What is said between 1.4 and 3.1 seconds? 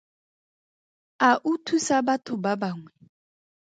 o thusa batho ba bangwe?